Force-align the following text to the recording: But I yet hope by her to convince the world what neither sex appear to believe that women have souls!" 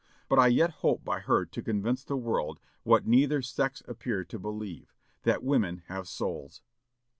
But 0.29 0.39
I 0.39 0.47
yet 0.47 0.71
hope 0.81 1.05
by 1.05 1.19
her 1.19 1.45
to 1.45 1.61
convince 1.61 2.03
the 2.03 2.17
world 2.17 2.59
what 2.81 3.05
neither 3.05 3.43
sex 3.43 3.83
appear 3.87 4.23
to 4.25 4.39
believe 4.39 4.95
that 5.21 5.43
women 5.43 5.83
have 5.89 6.07
souls!" 6.07 6.63